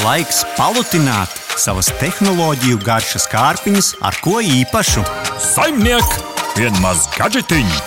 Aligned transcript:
Laiks 0.00 0.38
palutināt 0.56 1.28
savas 1.60 1.90
tehnoloģiju 2.00 2.78
garšas 2.80 3.26
kārpiņas 3.28 3.90
ar 4.06 4.16
ko 4.24 4.38
īpašu. 4.40 5.02
Saimniek, 5.44 6.14
vienmaz 6.56 7.04
gadžetiņu! 7.18 7.82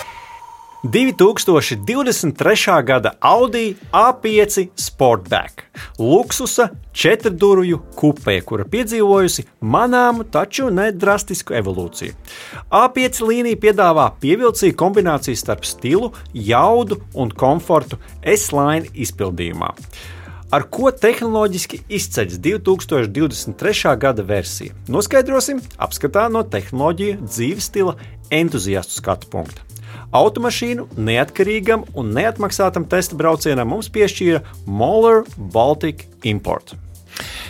2023. 0.84 2.84
gada 2.86 3.16
Audi 3.18 3.74
A5 3.90 4.68
Sportback- 4.78 5.64
luksusa 5.98 6.68
četrdurvju 6.92 7.80
kupē, 7.96 8.44
kura 8.44 8.64
piedzīvojusi 8.64 9.44
manāmu, 9.62 10.24
taču 10.30 10.70
ne 10.70 10.92
drastisku 10.92 11.54
evolūciju. 11.54 12.12
A5 12.70 13.26
līnija 13.26 13.56
piedāvā 13.56 14.12
pievilcīgu 14.20 14.76
kombināciju 14.76 15.36
starp 15.36 15.64
stilu, 15.64 16.12
jaudu 16.34 17.00
un 17.14 17.30
komfortu 17.30 17.96
S-line 18.22 18.86
izpildījumā. 18.94 19.74
Ar 20.52 20.66
ko 20.68 20.90
tehnoloģiski 20.92 21.80
izceļas 21.88 22.36
2023. 22.44 23.94
gada 24.00 24.24
versija? 24.26 24.74
Noskaidrosim 24.92 25.62
apskatā 25.80 26.26
no 26.32 26.44
tehnoloģiju 26.44 27.16
dzīves 27.24 27.70
stila 27.70 27.96
entuziastu 28.34 28.98
skatu 29.00 29.30
punkta. 29.32 29.64
Automašīnu 30.14 30.86
neatkarīgam 31.00 31.88
un 31.98 32.12
neatmaksātam 32.14 32.84
testa 32.90 33.16
braucienam 33.18 33.72
mums 33.72 33.88
piešķīra 33.90 34.44
Moller 34.66 35.24
Baltic 35.36 36.06
Import. 36.28 36.76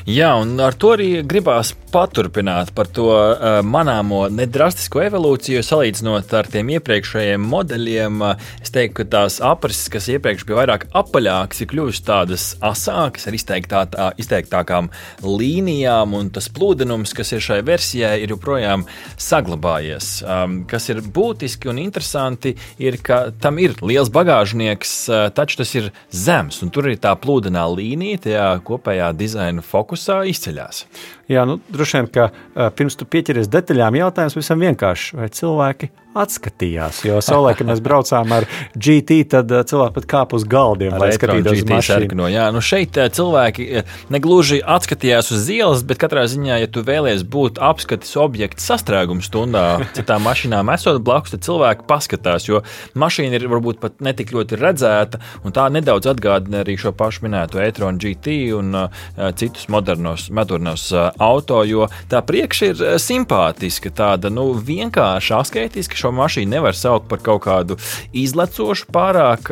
Jā, 0.04 0.34
un 0.36 0.58
ar 0.60 0.74
to 0.76 0.90
arī 0.92 1.22
gribās 1.24 1.70
paturpināt 1.88 2.74
par 2.76 2.90
to 2.92 3.06
uh, 3.08 3.62
manāmo 3.64 4.26
nedrastisko 4.28 5.00
evolūciju, 5.06 5.62
salīdzinot 5.64 6.34
ar 6.36 6.48
tiem 6.52 6.74
iepriekšējiem 6.74 7.46
modeļiem. 7.48 8.18
Uh, 8.20 8.42
es 8.60 8.74
teiktu, 8.74 8.98
ka 8.98 9.06
tās 9.14 9.38
aprises, 9.40 9.88
kas 9.88 10.10
iepriekš 10.12 10.44
bija 10.44 10.58
vairāk 10.58 10.84
apaļākas, 10.92 11.62
ir 11.64 11.70
kļuvušas 11.70 12.04
tādas 12.04 12.44
asākas, 12.60 13.24
ar 13.30 13.38
izteiktā, 13.38 13.80
tā, 13.94 14.10
izteiktākām 14.20 14.90
līnijām, 15.24 16.18
un 16.18 16.28
tas 16.34 16.50
plūdenums, 16.52 17.16
kas 17.16 17.32
ir 17.32 17.46
šai 17.46 17.62
versijai, 17.64 18.18
ir 18.26 18.36
joprojām 18.36 18.84
saglabājies. 19.16 20.10
Um, 20.20 20.60
kas 20.68 20.90
ir 20.92 21.00
būtiski 21.00 21.72
un 21.72 21.80
interesanti, 21.80 22.52
ir, 22.76 23.00
ka 23.00 23.30
tam 23.40 23.62
ir 23.62 23.78
liels 23.80 24.12
bagāžnieks, 24.12 24.94
uh, 25.08 25.24
taču 25.32 25.62
tas 25.62 25.74
ir 25.80 25.88
zems, 26.12 26.60
un 26.60 26.74
tur 26.76 26.92
ir 26.92 27.00
tā 27.00 27.16
plūdenā 27.16 27.64
līnija, 27.72 28.26
tajā 28.28 28.52
kopējā 28.68 29.14
dizaina 29.16 29.64
fokusā 29.64 29.93
fokusā 29.94 30.24
izceļas. 30.28 30.84
Jā, 31.30 31.44
nu, 31.46 31.58
droši 31.70 32.00
vien, 32.00 32.08
ka 32.10 32.28
pirms 32.76 32.96
tu 32.98 33.06
pieķeries 33.06 33.48
detaļām, 33.48 33.96
jautājums 34.02 34.36
visam 34.36 34.60
vienkārši, 34.60 35.16
vai 35.16 35.28
cilvēki 35.30 35.90
atskatījās. 36.14 37.02
Jo 37.06 37.20
savulaik, 37.24 37.58
kad 37.60 37.70
mēs 37.70 37.82
braucām 37.84 38.32
ar 38.36 38.46
GT, 38.74 39.20
tad 39.34 39.52
uh, 39.52 39.64
cilvēki 39.66 39.96
pat 39.98 40.08
kāpa 40.10 40.38
uz 40.38 40.46
galdiem, 40.48 40.96
lai 41.00 41.12
skatītos 41.16 41.62
uz 41.62 41.68
mašīnu. 41.70 42.28
Jā, 42.32 42.48
nu 42.54 42.62
šeit 42.64 42.98
uh, 43.00 43.08
cilvēki 43.14 43.84
negluži 44.14 44.60
atskatījās 44.62 45.32
uz 45.34 45.48
ielas, 45.52 45.84
bet 45.86 46.00
katrā 46.02 46.26
ziņā, 46.30 46.60
ja 46.64 46.70
tu 46.70 46.84
vēlies 46.86 47.24
būt 47.28 47.60
apskates 47.62 48.14
objekts 48.20 48.66
sastrēguma 48.70 49.24
stundā, 49.24 49.64
citām 49.96 50.24
mašīnām 50.28 50.72
esot 50.74 51.02
blakus, 51.04 51.34
tad 51.34 51.44
cilvēki 51.46 51.88
paskatās, 51.90 52.48
jo 52.48 52.62
mašīna 52.98 53.38
ir 53.38 53.48
varbūt 53.50 53.80
pat 53.82 54.00
netik 54.04 54.34
ļoti 54.34 54.58
redzēta, 54.60 55.20
un 55.44 55.54
tā 55.56 55.66
nedaudz 55.72 56.08
atgādina 56.14 56.62
arī 56.64 56.76
šo 56.80 56.94
pašu 56.96 57.26
minēto 57.26 57.60
e-tronu 57.62 58.00
GT 58.00 58.36
un 58.56 58.74
uh, 58.84 59.04
citus 59.38 59.68
modernos, 59.72 60.28
modernos 60.34 60.88
uh, 60.94 61.10
auto, 61.18 61.62
jo 61.66 61.88
tā 62.10 62.20
priekšā 62.24 62.70
ir 62.72 62.82
eh, 62.82 62.96
simpātiska, 63.02 63.92
tāda 63.94 64.30
nu, 64.32 64.50
vienkārša, 64.54 65.40
asketiska. 65.44 65.98
Šo 66.04 66.12
mašīnu 66.12 66.52
nevar 66.52 66.76
saukt 66.76 67.08
par 67.08 67.22
kaut 67.24 67.46
kādu 67.46 67.78
izlecošu 68.12 68.90
pārāk, 68.92 69.48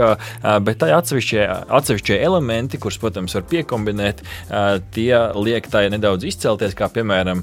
bet 0.67 0.83
tā 0.83 0.91
atsevišķie, 0.99 1.41
atsevišķie 1.73 2.19
elementi, 2.21 2.77
kurus, 2.83 2.99
protams, 3.01 3.33
var 3.39 3.47
piekombinēt, 3.49 4.21
tie 4.93 5.13
liek 5.33 5.65
tai 5.73 5.87
nedaudz 5.95 6.27
izcelties, 6.29 6.77
kā 6.77 6.91
piemēram 6.93 7.41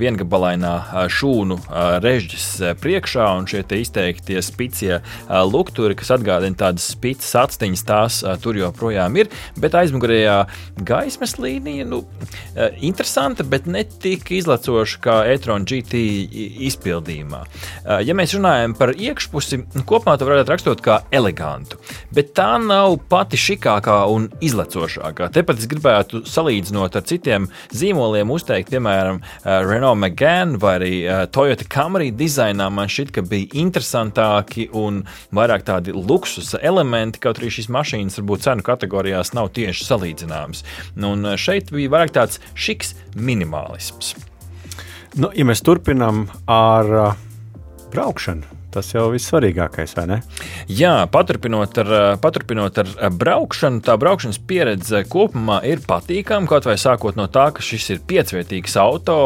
viengabalainā 0.00 0.72
šūnu 1.12 1.58
režģis 2.00 2.46
priekšā 2.80 3.26
un 3.36 3.44
šie 3.50 3.60
izteiktie 3.76 4.40
spicie 4.40 5.02
lukturi, 5.28 5.98
kas 5.98 6.14
atgādina 6.16 6.56
tādas 6.64 6.88
spicas 6.94 7.34
atstiņas, 7.42 7.84
tās 7.84 8.22
tur 8.40 8.56
joprojām 8.56 9.20
ir, 9.20 9.28
bet 9.60 9.76
aizmugurējā 9.76 10.38
gaismas 10.80 11.36
līnija, 11.42 11.84
nu, 11.92 12.06
interesanta, 12.80 13.44
bet 13.44 13.68
ne 13.68 13.84
tik 13.84 14.32
izlacoši 14.38 15.04
kā 15.04 15.20
e-tron 15.34 15.68
GT 15.68 16.00
izpildījumā. 16.70 17.44
Ja 18.06 18.14
mēs 18.16 18.32
runājam 18.32 18.45
par 18.78 18.92
iekšpusi, 18.94 19.58
kopumā 19.88 20.16
to 20.18 20.26
varētu 20.28 20.52
raksturot 20.52 20.82
kā 20.84 20.98
elegantu, 21.14 21.78
bet 22.14 22.32
tā 22.36 22.48
nav 22.62 22.96
pati 23.10 23.38
šikākā 23.40 23.96
un 24.12 24.28
izlacošākā. 24.44 25.30
Tepat 25.34 25.62
es 25.62 25.68
gribētu 25.70 26.22
salīdzinot 26.28 26.98
ar 26.98 27.04
citiem 27.06 27.48
zīmoliem, 27.74 28.30
uzteikt, 28.32 28.72
piemēram, 28.74 29.20
Renault 29.44 30.00
Megane 30.00 30.60
vai 30.62 30.74
arī 30.80 30.92
Toyota 31.34 31.66
Camry 31.70 32.12
dizainā. 32.14 32.68
Man 32.72 32.90
šķiet, 32.92 33.12
ka 33.16 33.26
bija 33.26 33.50
interesantāki 33.62 34.68
un 34.76 35.02
vairāk 35.36 35.66
tādi 35.66 35.94
luksusa 35.96 36.60
elementi, 36.62 37.22
kaut 37.22 37.40
arī 37.40 37.52
šīs 37.54 37.70
mašīnas 37.72 38.20
varbūt 38.20 38.46
cenu 38.46 38.66
kategorijās 38.66 39.34
nav 39.36 39.52
tieši 39.56 39.86
salīdzināmas. 39.88 40.64
Nu, 40.96 41.14
un 41.16 41.34
šeit 41.40 41.72
bija 41.74 41.92
vairāk 41.96 42.16
tāds 42.16 42.40
šiks 42.54 42.94
minimālisms. 43.16 44.14
Nu, 45.16 45.30
ja 45.32 45.46
mēs 45.48 45.62
turpinām 45.64 46.26
ar 46.52 46.90
uh, 46.92 47.14
braukšanu, 47.90 48.42
Tas 48.76 48.90
jau 48.92 49.06
ir 49.08 49.14
vissvarīgākais, 49.14 49.94
vai 49.96 50.02
ne? 50.10 50.16
Jā, 50.68 51.06
paturpinot 51.08 51.78
ar, 51.80 51.90
paturpinot 52.20 52.76
ar 52.82 52.90
braukšanu, 53.16 53.80
tā 53.86 53.94
braukšanas 53.96 54.36
pieredze 54.44 55.00
kopumā 55.08 55.62
ir 55.64 55.80
patīkama. 55.86 56.44
Kaut 56.50 56.68
vai 56.68 56.74
sākot 56.76 57.16
no 57.16 57.24
tā, 57.32 57.46
ka 57.56 57.64
šis 57.64 57.86
ir 57.94 58.02
piecvietīgs 58.04 58.76
auto, 58.82 59.16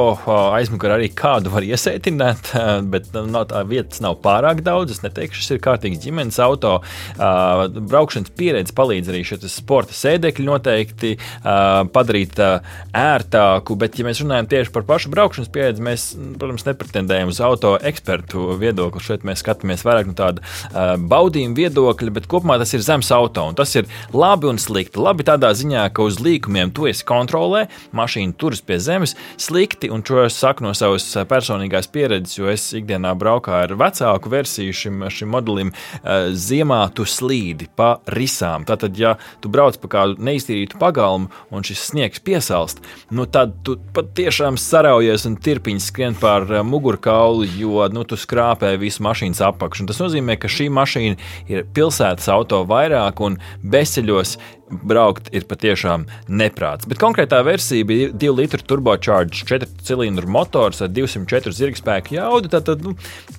aizmugurē 0.55 1.01
arī 1.01 1.09
kādu 1.19 1.51
var 1.51 1.67
iesētināt, 1.67 2.53
bet 2.93 3.09
no 3.17 3.25
nu, 3.27 3.43
tā 3.51 3.65
vietas 3.67 3.99
nav 4.05 4.21
pārāk 4.23 4.63
daudz. 4.63 4.95
Es 4.95 5.03
neteikšu, 5.03 5.43
šis 5.43 5.57
ir 5.57 5.63
kārtīgs 5.65 5.99
ģimenes 6.05 6.39
auto. 6.47 6.77
Braukšanas 7.19 8.31
pieredze 8.39 8.77
palīdz 8.79 9.11
arī 9.11 9.25
šie 9.27 9.41
sporta 9.51 9.99
sēdekļi 9.99 10.47
noteikti 10.47 11.13
padarīt 11.43 12.39
ērtāku, 12.39 13.81
bet, 13.83 13.99
ja 13.99 14.07
mēs 14.07 14.23
runājam 14.23 14.53
tieši 14.55 14.75
par 14.79 14.87
pašu 14.95 15.11
braukšanas 15.11 15.51
pieredzi, 15.51 15.85
mēs, 15.91 16.07
protams, 16.39 16.69
nepretendējam 16.71 17.35
uz 17.35 17.43
auto 17.43 17.75
ekspertu 17.91 18.53
viedokli. 18.61 19.03
Šeit 19.11 19.27
mēs 19.27 19.40
mēs 19.41 19.45
skatāmies 19.45 19.85
vairāk 19.87 20.09
no 20.11 20.15
tāda 20.17 20.43
uh, 20.43 20.97
baudījuma 21.01 21.57
viedokļa, 21.57 22.13
bet 22.13 22.29
kopumā 22.31 22.59
tas 22.61 22.73
ir 22.75 22.85
zems 22.85 23.11
auto. 23.13 23.53
Tas 23.57 23.75
ir 23.77 23.89
labi 24.13 24.49
un 24.51 24.59
slikti. 24.61 25.01
Labi 25.01 25.25
tādā 25.25 25.53
ziņā, 25.57 25.89
ka 25.95 26.05
uz 26.05 26.21
līkumiem 26.21 26.73
tu 26.73 26.87
esi 26.91 27.05
kontrolē, 27.07 27.67
mašīna 27.97 28.37
turas 28.37 28.61
pie 28.61 28.79
zemes, 28.81 29.17
slikti, 29.41 29.91
un 29.91 30.03
to 30.03 30.23
es 30.25 30.37
saku 30.37 30.65
no 30.65 30.75
savas 30.77 31.07
personīgās 31.29 31.89
pieredzes, 31.91 32.37
jo 32.39 32.51
es 32.51 32.71
ikdienā 32.77 33.15
braukāju 33.19 33.71
ar 33.71 33.77
vecāku 33.81 34.33
versiju 34.33 34.77
šim, 34.77 35.07
šim 35.11 35.33
modelim. 35.33 35.73
Uh, 36.01 36.31
ziemā 36.35 36.83
tu 36.95 37.07
slīdi 37.09 37.71
pa 37.77 37.99
risām. 38.11 38.67
Tātad, 38.69 38.97
ja 38.99 39.17
tu 39.41 39.51
brauc 39.53 39.79
pa 39.81 39.91
kādu 39.97 40.21
neiztīrītu 40.27 40.79
pagalmu 40.81 41.31
un 41.51 41.67
šis 41.67 41.87
sniegs 41.91 42.23
piesalst, 42.25 42.83
nu 43.15 43.27
tad 43.31 43.57
tu 43.67 43.77
patiešām 43.97 44.59
saraujies 44.61 45.27
un 45.29 45.39
tirpiņš 45.41 45.91
skrien 45.91 46.17
pār 46.19 46.47
mugurkaulu, 46.67 47.47
jo 47.59 47.87
nu, 47.93 48.05
tu 48.05 48.19
skrāpē 48.21 48.75
visu 48.81 49.05
mašīnu 49.07 49.30
mašīnas 49.31 49.43
apakšu. 49.47 49.87
Tas 49.87 50.01
nozīmē, 50.01 50.37
ka 50.39 50.49
šī 50.49 50.69
mašīna 50.71 51.17
ir 51.49 51.67
pilsētas 51.75 52.29
auto 52.29 52.65
vairāk 52.67 53.21
un 53.21 53.39
bezceļos 53.63 54.39
braukt 54.71 55.29
ir 55.35 55.45
patiešām 55.51 56.07
neprāts. 56.31 56.87
Bet 56.89 57.01
konkrētā 57.03 57.41
versija 57.47 57.87
bija 57.89 58.11
2 58.15 58.35
litru 58.39 58.63
turbocharged 58.63 59.43
4 59.49 59.67
cilindru 59.87 60.31
motors 60.31 60.81
ar 60.85 60.93
204 60.95 61.53
zirgspēku 61.57 62.15
jaudu. 62.15 62.51
Tad 62.53 62.85
nu, 62.85 62.95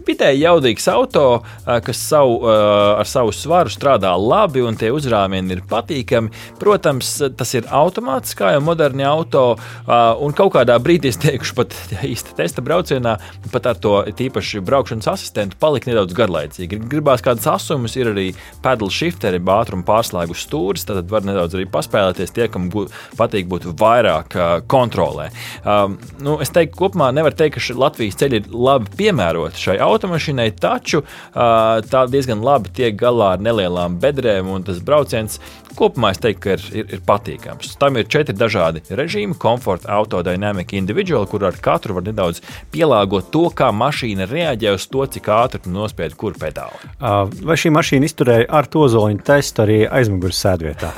vidēji 0.08 0.44
jaudīgs 0.44 0.88
auto, 0.92 1.26
kas 1.66 2.02
savu, 2.04 2.42
ar 2.48 3.08
savu 3.08 3.32
svaru 3.36 3.72
strādā 3.72 4.12
labi 4.20 4.64
un 4.66 4.76
tie 4.80 4.92
uzrāvieni 4.92 5.56
ir 5.56 5.64
patīkami. 5.70 6.34
Protams, 6.60 7.14
tas 7.40 7.56
ir 7.58 7.70
automāts, 7.72 8.36
kā 8.38 8.52
jau 8.56 8.64
moderni 8.68 9.08
auto, 9.08 9.46
un 9.88 10.36
kaut 10.38 10.54
kādā 10.58 10.76
brīdī 10.84 11.12
es 11.12 11.20
teikšu, 11.22 11.56
pat 11.58 11.78
īsta 12.08 12.36
testa 12.38 12.64
braucienā, 12.66 13.18
pat 13.54 13.72
ar 13.72 13.80
to 13.82 13.96
tīpaši 14.20 14.62
braukšanas 14.68 15.10
asistentu 15.14 15.60
palika 15.62 15.90
nedaudz 15.92 16.16
garlaicīgi. 16.18 16.82
Gribās 16.92 17.24
kādas 17.24 17.48
asumus, 17.52 17.96
ir 18.00 18.12
arī 18.12 18.28
pedal 18.64 18.92
shifteri, 18.92 19.40
ātruma 19.52 19.88
pārslēgu 19.88 20.36
stūris, 20.38 20.88
tad 20.88 21.08
var 21.12 21.21
var 21.22 21.30
nedaudz 21.30 21.58
arī 21.58 21.68
paspēlēties 21.72 22.34
tie, 22.36 22.48
kam 22.52 22.70
būt, 22.74 22.94
patīk 23.20 23.50
būt 23.52 23.70
vairāk 23.80 24.36
uh, 24.38 24.54
kontrolē. 24.72 25.30
Um, 25.64 25.98
nu, 26.24 26.38
es 26.44 26.54
teiktu, 26.54 26.78
kopumā 26.82 27.12
nevar 27.16 27.36
teikt, 27.38 27.60
ka 27.60 27.78
Latvijas 27.80 28.20
ceļi 28.20 28.42
ir 28.42 28.50
labi 28.52 28.92
piemēroti 29.00 29.62
šai 29.62 29.78
automašīnai, 29.86 30.50
taču 30.62 31.04
uh, 31.04 31.82
tā 31.92 32.06
diezgan 32.12 32.44
labi 32.46 32.74
tiek 32.76 32.98
galā 33.00 33.36
ar 33.38 33.44
nelielām 33.44 34.00
bedrēm, 34.02 34.50
un 34.52 34.66
tas 34.68 34.82
brauciens 34.84 35.40
kopumā 35.78 36.12
es 36.16 36.22
teiktu, 36.22 36.42
ka 36.44 36.56
ir, 36.56 36.64
ir, 36.82 36.88
ir 36.98 37.02
patīkams. 37.08 37.76
Tam 37.82 37.98
ir 38.00 38.10
četri 38.12 38.36
dažādi 38.38 38.84
režīmi- 38.90 39.38
komforta, 39.46 39.92
autodynamic, 39.98 40.74
individual, 40.78 41.26
kur 41.28 41.46
ar 41.46 41.54
katru 41.54 41.96
var 41.98 42.04
nedaudz 42.04 42.42
pielāgot 42.74 43.32
to, 43.32 43.50
kā 43.50 43.72
mašīna 43.72 44.28
reaģē 44.30 44.74
uz 44.76 44.88
to, 44.88 45.06
cik 45.06 45.30
ātri 45.32 45.72
nospied 45.72 46.16
kuru 46.16 46.36
pedāli. 46.36 46.92
Vai 47.00 47.58
šī 47.60 47.72
mašīna 47.72 48.08
izturēja 48.10 48.46
ar 48.50 48.66
to 48.66 48.88
zoliņu 48.88 49.24
testu 49.24 49.66
arī 49.66 49.80
aizmugures 49.90 50.40
sēdvietā? 50.42 50.92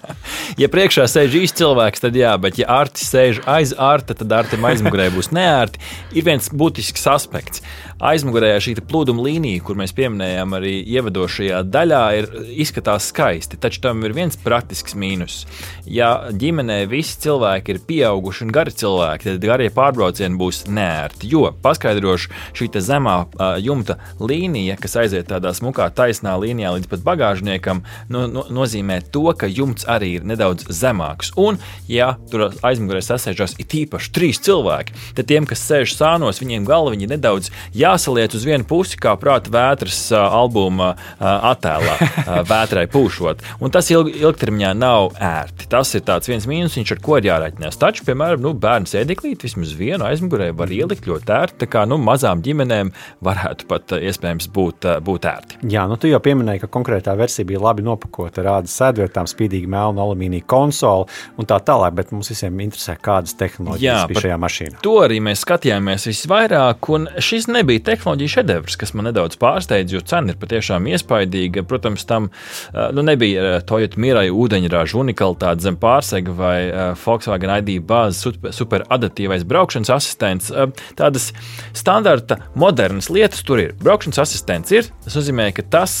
ja 0.62 0.68
priekšā 0.68 1.06
sēž 1.10 1.38
īsts 1.42 1.60
cilvēks, 1.60 2.00
tad 2.00 2.14
jā, 2.18 2.34
bet 2.40 2.58
ja 2.58 2.66
ārti 2.80 3.04
sēž 3.04 3.42
aiz 3.46 3.74
ārta, 3.74 4.14
tad 4.14 4.32
ārtam 4.32 4.64
aizmugurē 4.64 5.10
būs 5.14 5.32
neērti. 5.34 5.80
Ir 6.14 6.24
viens 6.24 6.50
būtisks 6.50 7.06
aspekts. 7.10 7.62
Aizmugurējā 8.02 8.58
šī 8.64 8.74
plūduma 8.90 9.22
līnija, 9.22 9.62
kur 9.64 9.78
mēs 9.78 9.94
pieminējām 9.94 10.56
arī 10.58 10.74
ievadošajā 10.96 11.60
daļā, 11.70 12.02
ir, 12.18 12.28
izskatās 12.64 13.10
skaisti, 13.12 13.58
taču 13.60 13.82
tam 13.84 14.02
ir 14.06 14.14
viens 14.16 14.38
praktisks 14.40 14.96
mīnus. 14.98 15.44
Ja 15.86 16.30
ģimenē 16.34 16.80
visi 16.90 17.20
cilvēki 17.22 17.74
ir 17.74 17.82
pieauguši 17.86 18.46
un 18.46 18.52
gari 18.54 18.74
cilvēki, 18.74 19.28
tad 19.30 19.46
garie 19.46 19.70
pārbraucieni 19.74 20.38
būs 20.40 20.64
neērti. 20.66 21.30
Jo 21.30 21.52
paskaidrošu, 21.64 22.32
šī 22.58 22.70
zemā 22.82 23.16
jumta 23.62 23.98
līnija, 24.18 24.76
kas 24.80 24.96
aiziet 25.04 25.30
tādā 25.30 25.54
smukā, 25.54 25.86
taisnā 25.94 26.34
līnijā 26.40 26.74
līdz 26.74 26.90
pat 26.90 27.04
bagāžniekam, 27.06 27.84
no, 28.10 28.24
no, 28.30 28.46
nozīmē 28.50 29.00
to, 29.14 29.28
ka 29.38 29.46
jumts 29.50 29.86
arī 29.90 30.16
ir 30.18 30.26
nedaudz 30.26 30.66
zemāks. 30.72 31.30
Un, 31.40 31.60
ja 31.88 32.14
tur 32.32 32.48
aizmugurē 32.66 33.02
sasēžas 33.04 33.56
it 33.62 33.74
īpaši 33.84 34.12
trīs 34.14 34.42
cilvēki, 34.44 34.98
tad 35.18 35.30
tiem, 35.30 35.46
kas 35.48 35.62
sēž 35.62 35.94
sānos, 35.94 36.42
viņiem 36.42 36.66
galva 36.68 36.96
ir 36.96 37.10
nedaudz 37.14 37.52
jāsaliec 37.84 38.34
uz 38.36 38.46
vienu 38.46 38.66
pusi, 38.68 38.98
kā 39.00 39.14
prāta 39.20 39.52
vētras 39.54 40.00
albuma 40.14 40.94
attēlā, 41.20 41.96
vētrai 42.52 42.86
pūšot. 42.92 43.44
Un 43.64 43.74
tas 43.74 43.90
ilg, 43.92 44.10
ilgtermiņā 44.14 44.72
nav 44.78 45.12
ērti. 45.20 45.68
Tas 45.70 45.94
ir 45.96 46.04
viens 46.28 46.48
mīnus, 46.50 46.78
ar 46.94 47.00
ko 47.04 47.18
ir 47.18 47.28
jārēķinās. 47.30 47.78
Taču, 47.80 48.04
piemēram, 48.08 48.42
nu, 48.44 48.54
bērnu 48.58 48.90
sēdeklīti 48.90 49.48
vismaz 49.48 49.74
vienu 49.78 50.06
aizmugurē 50.08 50.50
var 50.56 50.72
ielikt 50.72 51.08
ļoti 51.08 51.34
ērti. 51.36 51.60
Tā 51.64 51.70
kā 51.70 51.84
nu, 51.88 51.98
mazām 52.02 52.42
ģimenēm 52.44 52.92
varētu 53.24 53.68
pat 53.70 53.96
iespējams 53.98 54.48
būt, 54.54 54.88
būt 55.04 55.28
ērti. 55.30 55.60
Jā, 55.72 55.86
nu 55.90 55.98
tu 56.00 56.10
jau 56.10 56.20
pieminēji, 56.24 56.64
ka 56.64 56.70
konkrētā 56.74 57.16
versija 57.18 57.46
bija 57.48 57.62
labi 57.62 57.84
nopakota, 57.86 58.44
rāda 58.44 58.70
sēdvietām, 58.70 59.28
spīdīgi 59.30 59.70
melnu 59.70 60.02
alumīnija 60.04 60.46
konsoli 60.50 61.08
un 61.40 61.48
tā 61.48 61.58
tālāk, 61.64 61.96
bet 61.98 62.12
mums 62.14 62.30
visiem 62.32 62.60
interesē, 62.64 62.96
kādas 63.00 63.36
tehnoloģijas 63.40 63.84
Jā, 63.84 64.08
bija 64.10 64.24
šajā 64.26 64.38
mašīnā. 64.44 64.80
To 64.84 64.96
arī 65.04 65.20
mēs 65.24 65.44
skatījāmies 65.44 66.08
visvairāk, 66.10 66.90
un 66.94 67.08
šis 67.22 67.48
nebija 67.50 67.73
bija 67.74 67.84
tehnoloģija 67.90 68.36
šedevrs, 68.38 68.78
kas 68.80 68.94
man 68.94 69.10
nedaudz 69.10 69.36
pārsteidza, 69.42 69.98
jo 69.98 70.02
cena 70.06 70.32
ir 70.32 70.38
patiešām 70.40 70.86
iespaidīga. 70.94 71.66
Protams, 71.68 72.06
tam 72.08 72.30
nu, 72.72 73.02
nebija 73.04 73.58
Toyota 73.66 74.00
Mirai 74.00 74.28
ūdeņraža 74.30 75.00
unikalitāte 75.02 75.66
zem 75.66 75.76
pārsega 75.82 76.34
vai 76.38 76.56
Volkswagen 77.02 77.52
ID 77.58 77.82
bāzes 77.84 78.22
super, 78.24 78.54
super 78.54 78.84
adaptīvais 78.94 79.44
braukšanas 79.48 79.90
asistents. 79.94 80.52
Tādas 80.98 81.30
standarta, 81.74 82.38
modernas 82.54 83.10
lietas 83.12 83.42
tur 83.46 83.62
ir. 83.62 83.74
Braukšanas 83.82 84.22
asistents 84.22 84.74
ir. 84.74 84.88
Tas 85.04 85.18
nozīmē, 85.18 85.48
ka 85.56 85.66
tas 85.74 85.96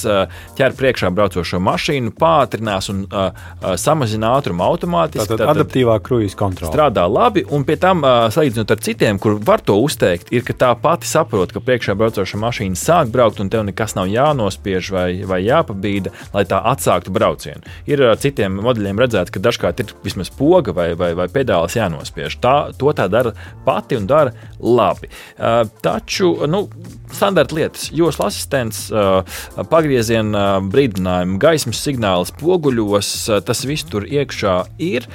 ķer 0.58 0.76
priekšā 0.78 1.10
braucošo 1.14 1.58
mašīnu, 1.64 2.14
pātrinās 2.20 2.90
un 2.92 3.04
samazina 3.80 4.34
ātrumu 4.38 4.62
automātiski. 4.68 5.24
Tātad, 5.24 5.42
tātad 5.42 5.56
adaptīvā 5.56 5.98
kruīza 6.04 6.38
kontrole. 6.38 6.70
Strādā 6.70 7.08
labi, 7.10 7.42
un 7.50 7.66
pie 7.66 7.78
tam, 7.80 8.04
salīdzinot 8.04 8.76
ar 8.76 8.84
citiem, 8.84 9.18
kur 9.22 9.40
var 9.42 9.64
to 9.64 9.80
uzteikt, 9.82 10.30
ir, 10.34 10.46
ka 10.46 10.56
tā 10.64 10.70
pati 10.78 11.08
saprot, 11.10 11.52
ka 11.54 11.63
priekšā 11.66 11.96
braucoša 11.98 12.40
mašīna 12.40 12.78
sāk 12.78 13.12
braukt, 13.14 13.40
un 13.42 13.50
tev 13.52 13.64
nekas 13.68 13.96
nav 13.98 14.10
jānospiež 14.12 14.90
vai, 14.94 15.08
vai 15.28 15.40
jāpabīda, 15.44 16.12
lai 16.34 16.44
tā 16.48 16.60
atsāktu 16.72 17.14
braucienu. 17.14 17.64
Ir 17.90 18.04
ar 18.10 18.20
citiem 18.20 18.60
modeļiem 18.64 19.00
redzēts, 19.04 19.34
ka 19.34 19.42
dažkārt 19.42 19.84
ir 19.84 19.94
vismaz 20.04 20.32
poga 20.34 20.74
vai, 20.76 20.90
vai, 20.98 21.12
vai 21.18 21.28
pedālis 21.32 21.78
jānospiež. 21.78 22.38
Tā, 22.44 22.56
to 22.78 22.92
tā 22.96 23.08
dara 23.12 23.34
pati 23.66 23.98
un 23.98 24.08
dara 24.10 24.34
labi. 24.60 25.10
Uh, 25.38 25.64
taču, 25.84 26.34
nu, 26.50 26.66
standarta 27.16 27.56
lietas, 27.56 27.88
joslas 27.94 28.34
asistents, 28.34 28.86
pagrieziena 29.72 30.46
brīdinājumi, 30.70 31.40
gaismas 31.42 31.82
signāls, 31.84 32.34
poguļos, 32.40 33.14
tas 33.46 33.64
viss 33.68 33.86
tur 33.90 34.08
iekšā 34.08 34.58
ir. 34.82 35.08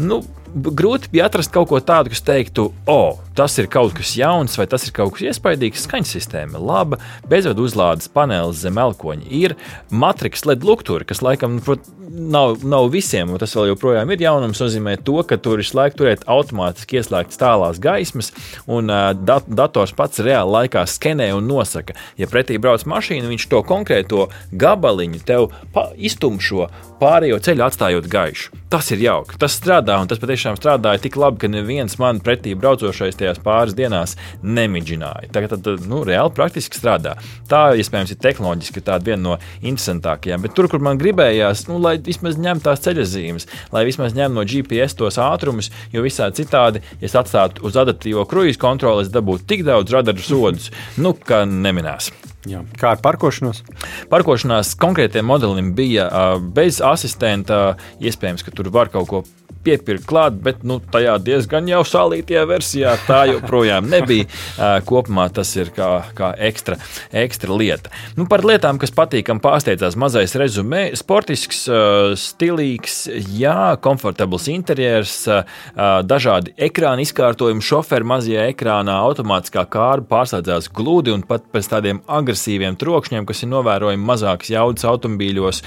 Nu, 0.00 0.22
grūti 0.56 1.10
bija 1.12 1.26
atrast 1.28 1.52
kaut 1.54 1.68
ko 1.70 1.80
tādu, 1.84 2.10
kas 2.12 2.22
teiktu, 2.24 2.70
o, 2.86 2.96
oh, 2.96 3.18
tas 3.36 3.56
ir 3.60 3.68
kaut 3.72 3.94
kas 3.96 4.14
jauns, 4.16 4.56
vai 4.58 4.66
tas 4.70 4.86
ir 4.86 4.94
kaut 4.96 5.16
kas 5.16 5.26
iespaidīgs. 5.30 5.84
Skaņas 5.86 6.14
sistēma 6.16 6.60
laba, 6.62 6.98
bezvadu 7.28 7.66
uzlādes 7.66 8.08
panelis 8.12 8.62
zem 8.64 8.80
elkoņa 8.80 9.28
ir, 9.36 9.56
matriks 9.90 10.46
LED 10.48 10.64
lukturi, 10.66 11.06
kas 11.08 11.22
laikam 11.24 11.58
prot, 11.64 11.84
nav, 12.08 12.62
nav 12.64 12.88
visiem, 12.94 13.30
un 13.32 13.42
tas 13.42 13.52
vēl 13.56 13.72
joprojām 13.72 14.12
ir 14.12 14.24
jaunums, 14.24 14.62
nozīmē 14.62 14.96
to, 15.04 15.18
ka 15.28 15.38
tur 15.42 15.60
visu 15.60 15.76
laiku 15.76 16.00
turēt 16.00 16.24
automātiski 16.30 17.00
ieslēgtas 17.00 17.40
tālās 17.40 17.80
gaismas, 17.82 18.32
un 18.64 18.92
uh, 18.92 19.10
dat 19.16 19.48
dators 19.48 19.94
pats 19.96 20.22
reāli 20.24 20.56
laikā 20.56 20.86
skenē 20.88 21.32
un 21.36 21.45
nosaka, 21.48 21.96
ja 22.20 22.28
pretī 22.30 22.58
brauc 22.62 22.84
mašīna, 22.88 23.30
viņš 23.30 23.48
to 23.52 23.62
konkrēto 23.66 24.28
gabaliņu 24.52 25.22
tev 25.26 25.50
iztumšo 25.96 26.68
pārējo 27.00 27.40
ceļu 27.44 27.66
atstājot 27.66 28.08
gaišu. 28.10 28.62
Tas 28.72 28.88
ir 28.90 29.02
jauki, 29.04 29.36
tas 29.38 29.54
strādā, 29.54 29.94
un 30.02 30.08
tas 30.10 30.18
patiešām 30.18 30.56
strādāja 30.58 30.98
tik 31.04 31.14
labi, 31.20 31.38
ka 31.44 31.50
neviens 31.50 31.94
man 32.02 32.18
pretī 32.24 32.56
braucošais 32.58 33.18
tajās 33.18 33.38
pāris 33.44 33.76
dienās 33.78 34.16
nemidžināja. 34.42 35.30
Tagad 35.34 35.54
tad, 35.54 35.84
nu, 35.86 36.00
reāli 36.06 36.32
praktiski 36.34 36.78
strādā. 36.78 37.14
Tā, 37.46 37.60
iespējams, 37.78 38.14
ir 38.16 38.20
tehnoloģiski 38.24 38.82
tāda 38.88 39.06
viena 39.06 39.22
no 39.22 39.36
interesantākajām, 39.60 40.42
bet 40.42 40.56
tur, 40.58 40.66
kur 40.72 40.82
man 40.82 40.98
gribējās, 40.98 41.66
nu, 41.70 41.78
lai 41.84 41.94
vismaz 42.02 42.40
ņem 42.42 42.64
tās 42.64 42.82
ceļazīmes, 42.88 43.46
lai 43.76 43.84
vismaz 43.86 44.16
ņem 44.18 44.34
no 44.34 44.42
GPS 44.48 44.98
tos 44.98 45.20
ātrumus, 45.22 45.70
jo 45.94 46.02
visādi 46.02 46.42
citādi, 46.42 46.82
ja 46.98 47.06
es 47.06 47.14
atstātu 47.18 47.62
uz 47.68 47.78
adaptīvo 47.78 48.26
kruīzu 48.26 48.58
kontroli, 48.62 49.06
es 49.06 49.14
dabūtu 49.14 49.46
tik 49.46 49.62
daudz 49.68 49.94
radaru 49.94 50.26
sodus, 50.26 50.72
nu, 50.98 51.14
ka 51.14 51.35
neminēs. 51.44 52.12
Jā. 52.46 52.62
Kā 52.78 52.94
ar 52.94 53.02
parkošanos? 53.02 53.64
Parkošanās 54.12 54.76
konkrētiem 54.78 55.26
modelim 55.26 55.72
bija 55.76 56.06
bez 56.56 56.78
asistenta. 56.84 57.74
Iespējams, 58.00 58.46
ka 58.46 58.54
tur 58.54 58.70
var 58.74 58.92
kaut 58.94 59.10
ko 59.10 59.22
piepirkt 59.66 60.06
klāt, 60.08 60.38
bet 60.42 60.62
nu, 60.66 60.78
tajā 60.92 61.16
diezgan 61.22 61.68
jau 61.70 61.82
salītajā 61.86 62.44
versijā 62.48 62.94
tā 63.06 63.24
joprojām 63.32 63.88
nebija. 63.90 64.28
Kopumā 64.88 65.26
tas 65.34 65.50
ir 65.58 65.72
kā, 65.74 65.90
kā 66.16 66.32
ekstra, 66.48 66.78
ekstra 67.16 67.56
lieta. 67.56 67.92
Nu, 68.18 68.28
par 68.30 68.44
lietām, 68.46 68.78
kas 68.82 68.94
patīkami 68.94 69.42
pārsteidzās, 69.44 69.98
mazais 69.98 70.36
rezumē, 70.38 70.88
sportisks, 70.98 71.64
stilīgs, 72.20 72.98
jā, 73.36 73.74
komfortabls 73.82 74.48
interjers, 74.52 75.18
dažādi 76.06 76.54
ekrāna 76.68 77.04
izkārtojumi, 77.04 77.64
šoferi 77.64 78.06
mazajā 78.08 78.46
ekrānā, 78.52 78.98
automātiskā 79.08 79.66
kārba 79.72 80.08
pārslēdzās 80.16 80.70
gludi 80.76 81.14
un 81.14 81.24
pat 81.26 81.48
pēc 81.52 81.70
tādiem 81.72 82.02
agresīviem 82.06 82.78
trokšņiem, 82.80 83.26
kas 83.28 83.42
ir 83.42 83.52
novērojami 83.52 84.06
mazākas 84.06 84.52
jaudas 84.54 84.86
automobīļos. 84.88 85.62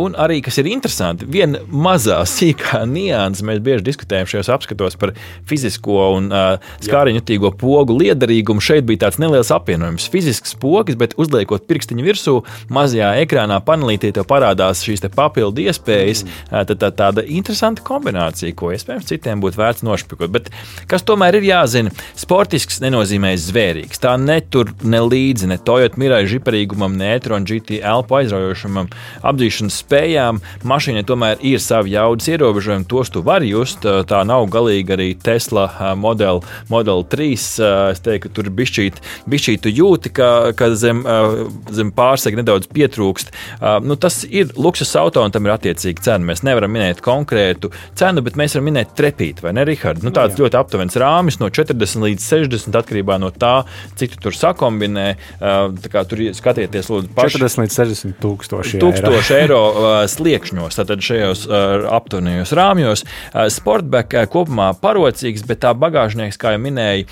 Un 0.00 0.16
arī, 0.20 0.40
kas 0.44 0.60
ir 0.62 0.70
interesanti, 0.72 1.28
viena 1.30 1.62
mazā 1.68 2.20
sīkā 2.28 2.84
nianses 2.88 3.09
nianses. 3.10 3.44
Mēs 3.46 3.60
bieži 3.64 3.84
diskutējam 3.86 4.28
šajos 4.30 4.50
apskatos 4.54 4.96
par 5.00 5.12
fizisko 5.48 5.98
un 6.16 6.30
uh, 6.32 6.72
skāriņutīgo 6.84 7.52
pogu 7.60 7.96
liederīgumu. 8.00 8.62
Šeit 8.64 8.86
bija 8.88 9.06
tāds 9.06 9.20
neliels 9.22 9.52
apvienojums. 9.54 10.08
Fizisks 10.12 10.56
pogas, 10.60 10.98
bet 11.00 11.16
uzliekot 11.20 11.66
pirkstiņu 11.70 12.06
virsū, 12.06 12.36
mazajā 12.72 13.12
ekrānā 13.24 13.60
panelītī 13.66 14.12
tev 14.16 14.28
parādās 14.30 14.84
šīs 14.86 15.04
te 15.04 15.12
papildu 15.12 15.66
iespējas. 15.66 16.24
Mm. 16.24 16.40
Uh, 16.50 16.64
tad 16.70 16.82
tā, 16.82 16.92
tāda 17.02 17.26
interesanta 17.26 17.84
kombinācija, 17.86 18.56
ko 18.56 18.72
iespējams 18.74 19.08
citiem 19.10 19.42
būtu 19.42 19.60
vērts 19.60 19.84
nošpikot. 19.86 20.32
Bet 20.32 20.50
kas 20.90 21.04
tomēr 21.06 21.40
ir 21.40 21.48
jāzina, 21.50 21.92
sportisks 22.18 22.80
nenozīmē 22.84 23.34
zvērīgs. 23.40 24.02
Tā 24.02 24.16
netur 24.20 24.72
ne 24.86 25.02
līdzi 25.04 25.50
ne 25.50 25.58
Toyota 25.58 26.00
Mirai 26.00 26.22
žiparīgumam, 26.30 26.96
ne 27.00 27.14
e-tron 27.16 27.46
GT 27.48 27.80
elpu 27.80 28.20
aizraujošam 28.20 28.84
apdzīšanas 29.26 29.80
spējām. 29.84 30.40
Mašīnai 30.68 31.04
tomēr 31.08 31.40
ir 31.46 31.62
savi 31.62 31.94
jaudas 31.96 32.28
ierobežojumi 32.30 32.88
tos 33.00 33.12
tu 33.12 33.22
vari 33.24 33.48
just. 33.48 33.84
Tā 33.84 34.20
nav 34.28 34.46
galīgi 34.52 34.94
arī 34.94 35.08
Tesla 35.16 35.94
Model, 35.96 36.42
Model 36.68 37.04
3. 37.08 37.28
Es 37.90 38.02
teiktu, 38.04 38.28
ka 38.28 38.34
tur 38.36 38.50
bišķīt, 38.52 39.00
bišķīt 39.30 39.64
tu 39.64 39.72
jūti, 39.72 40.12
ka, 40.12 40.52
ka 40.56 40.70
zem, 40.76 41.02
zem 41.72 41.92
pārsega 41.96 42.40
nedaudz 42.42 42.68
pietrūkst. 42.72 43.32
Nu, 43.86 43.96
tas 44.00 44.22
ir 44.28 44.52
luksus 44.60 44.92
auto 45.00 45.24
un 45.24 45.32
tam 45.32 45.48
ir 45.48 45.54
attiecīga 45.54 46.04
cena. 46.10 46.28
Mēs 46.30 46.44
nevaram 46.46 46.72
minēt 46.74 47.00
konkrētu 47.04 47.72
cenu, 47.98 48.24
bet 48.26 48.36
mēs 48.40 48.56
varam 48.56 48.68
minēt 48.68 48.92
trepīti, 48.98 49.44
vai 49.46 49.54
ne, 49.56 49.64
Rihard? 49.68 50.04
Nu, 50.04 50.12
tāds 50.14 50.36
Jā. 50.36 50.44
ļoti 50.44 50.60
aptuvens 50.60 50.98
rāmis 51.00 51.40
no 51.40 51.48
40 51.48 52.04
līdz 52.04 52.26
60 52.26 52.80
atkarībā 52.82 53.16
no 53.22 53.32
tā, 53.32 53.62
cik 54.00 54.18
tu 54.18 54.28
tur 54.28 54.36
sakombinē. 54.36 55.06
Tur 55.40 56.24
skatieties, 56.36 56.92
lūdzu, 56.92 57.12
paši. 57.16 57.40
40 57.40 57.64
līdz 57.64 57.80
60 57.80 58.20
tūkstoši 58.20 58.76
eiro, 58.76 58.84
tūkstoši 58.84 59.36
eiro 59.38 59.62
sliekšņos, 60.10 60.78
tātad 60.80 61.04
šajos 61.04 61.46
aptuvenajos 62.00 62.54
rāmjos 62.56 62.79
prāmjos. 62.80 63.04
Sportback 63.52 64.14
kopumā 64.32 64.70
parocīgs, 64.80 65.44
bet 65.46 65.62
tā 65.64 65.72
bagāžnieks, 65.76 66.38
kā 66.40 66.54
jau 66.54 66.62
minēju, 66.62 67.06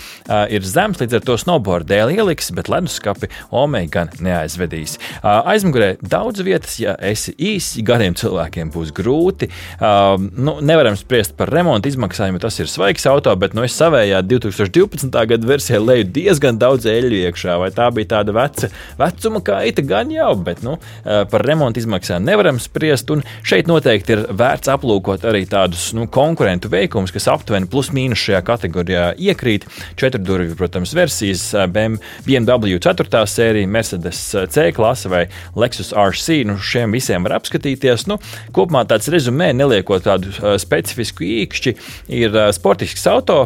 ir 0.55 0.67
zems, 0.67 1.01
līdz 1.01 1.19
ar 1.19 1.25
to 1.27 1.37
snowboard 1.39 1.89
dēļ 1.89 2.17
ieliks, 2.17 2.51
bet 2.57 2.71
leduskapi 2.73 3.29
Omei 3.51 3.89
gan 3.91 4.11
neaizvedīs. 4.21 4.99
Aizmugurē 5.23 5.97
daudz 6.03 6.43
vietas, 6.45 6.79
ja 6.81 6.97
esi 7.01 7.35
īsi, 7.35 7.83
gariem 7.87 8.17
cilvēkiem 8.19 8.73
būs 8.75 8.93
grūti. 8.97 9.51
Nu, 9.81 10.59
nevaram 10.61 10.97
spriest 10.99 11.37
par 11.39 11.53
remontu 11.53 11.91
izmaksām, 11.91 12.35
jo 12.35 12.43
tas 12.43 12.59
ir 12.61 12.71
svaigs 12.71 13.07
auto, 13.11 13.35
bet 13.37 13.57
nu, 13.57 13.65
es 13.67 13.77
savējā 13.79 14.23
2012. 14.27 15.13
gada 15.13 15.49
versijā 15.49 15.81
leju 15.83 16.09
diezgan 16.19 16.59
daudz 16.61 16.89
eļļu 16.89 17.23
iekšā. 17.29 17.59
Vai 17.63 17.71
tā 17.75 17.89
bija 17.95 18.13
tāda 18.17 18.35
veca, 18.37 18.73
vecuma 18.99 19.43
kaita, 19.45 19.85
gan 19.87 20.13
jau, 20.13 20.33
bet 20.45 20.65
nu, 20.67 20.79
par 21.05 21.47
remontu 21.47 21.83
izmaksām 21.83 22.25
nevaram 22.27 22.61
spriest. 22.63 23.11
Un 23.13 23.25
šeit 23.47 23.69
noteikti 23.71 24.15
ir 24.15 24.25
vērts 24.39 24.71
aplūkot 24.73 25.25
arī 25.29 25.45
tādus 25.59 25.91
nu, 25.97 26.07
konkurentu 26.11 26.71
veikumus, 26.73 27.13
kas 27.15 27.29
aptuveni 27.33 27.69
plus 27.71 27.91
mīnus 27.95 28.23
šajā 28.23 28.43
kategorijā 28.47 29.05
iekrīt. 29.19 29.67
Četrdurvju, 29.99 30.57
protams, 30.59 30.95
versijas 30.97 31.45
BMW 31.75 32.79
4. 32.83 33.23
sērija, 33.29 33.71
Mercedes 33.71 34.21
C 34.53 34.69
klase 34.77 35.11
vai 35.11 35.25
Lexus 35.59 35.93
RC. 35.93 36.43
Nu, 36.49 36.59
šiem 36.63 36.95
visiem 36.95 37.27
var 37.27 37.39
apskatīties. 37.41 38.07
Nu, 38.11 38.19
kopumā 38.55 38.85
tāds 38.89 39.11
rezumē, 39.13 39.51
neliekot 39.57 40.07
tādu 40.07 40.31
uh, 40.37 40.55
specifisku 40.61 41.27
īkšķi, 41.27 41.75
ir 42.19 42.37
sportisks 42.55 43.07
auto, 43.11 43.39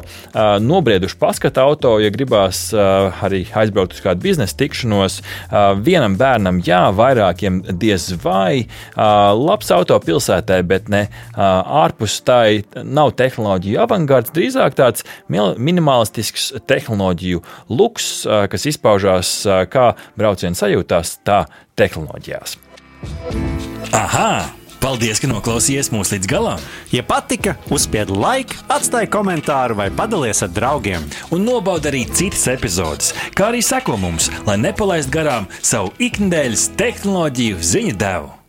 nobrieduši 0.62 1.16
paskatu 1.20 1.62
auto, 1.62 1.92
ja 2.02 2.10
gribās 2.12 2.64
arī 2.72 3.42
aizbraukt 3.58 3.96
uz 3.96 4.02
kādu 4.04 4.24
biznesa 4.24 4.56
tikšanos. 4.58 5.18
Vienam 5.84 6.16
bērnam, 6.20 6.60
jā, 6.66 6.84
vairākiem 6.96 7.60
diez 7.80 8.10
vai. 8.22 8.66
Labs 8.96 9.72
auto 9.74 9.98
pilsētā, 10.02 10.60
bet 10.66 10.90
ne 10.92 11.04
uh, 11.08 11.62
ārpus 12.02 12.22
tā 12.26 12.82
nav 12.82 13.12
tehnoloģiju 13.14 13.78
avangards, 13.82 14.32
drīzāk 14.34 14.74
tāds 14.74 15.04
minimalistisks 15.30 16.52
tehnoloģiju 16.66 17.42
luks, 17.70 18.26
kas 18.26 18.66
izpaužās 18.66 19.46
kā 19.70 19.94
brauciena 20.18 20.58
sajūtās, 20.58 21.20
tā 21.24 21.46
tehnoloģijās. 21.76 22.58
Aha! 23.94 24.50
Paldies, 24.82 25.20
ka 25.22 25.28
noklausījāties 25.30 25.92
mūsu 25.94 26.16
līdz 26.16 26.26
galam! 26.26 26.62
Ja 26.90 27.04
patika, 27.06 27.54
uzspiediet 27.70 28.10
laiku, 28.10 28.58
atstājiet 28.66 29.12
komentāru 29.14 29.78
vai 29.78 29.92
padalieties 29.94 30.42
ar 30.42 30.50
draugiem. 30.50 31.06
Un 31.30 31.46
nobaudiet 31.46 31.92
arī 31.92 32.02
citas 32.10 32.48
epizodes, 32.50 33.14
kā 33.38 33.52
arī 33.52 33.62
sekot 33.62 34.02
mums, 34.02 34.32
lai 34.42 34.58
nepalaistu 34.58 35.14
garām 35.20 35.46
savu 35.62 35.94
ikdienas 36.02 36.72
tehnoloģiju 36.74 37.62
ziņu 37.62 37.98
devumu. 38.02 38.41